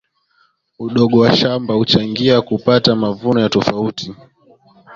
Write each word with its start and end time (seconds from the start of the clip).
udogo 0.79 1.17
wa 1.19 1.33
shamba 1.35 1.73
huchangia 1.73 2.41
kupata 2.41 2.95
mavuno 2.95 3.39
ya 3.39 3.49
tofauti 3.49 4.15